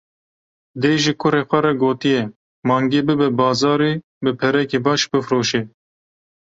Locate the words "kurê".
1.21-1.41